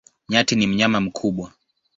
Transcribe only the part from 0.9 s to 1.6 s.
mkubwa.